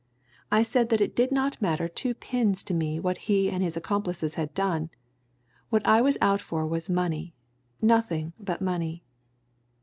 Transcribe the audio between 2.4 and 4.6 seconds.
to me what he and his accomplices had